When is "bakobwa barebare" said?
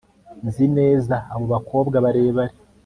1.53-2.55